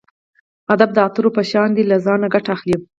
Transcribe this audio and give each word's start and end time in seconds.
ادب 0.73 0.89
د 0.93 0.97
عطرو 1.05 1.29
په 1.37 1.41
شان 1.51 1.69
دی 1.75 1.83
له 1.91 1.97
ځانه 2.05 2.27
ګټه 2.33 2.49
اخلئ. 2.55 2.75